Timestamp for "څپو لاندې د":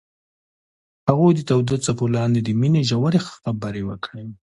1.85-2.49